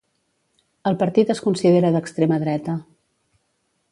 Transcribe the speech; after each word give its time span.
El 0.91 0.97
partit 1.01 1.33
es 1.33 1.41
considera 1.49 1.93
d'extrema 1.97 2.41
dreta. 2.47 2.79